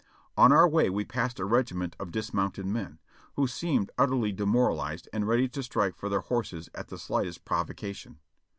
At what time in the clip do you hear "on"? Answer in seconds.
0.35-0.51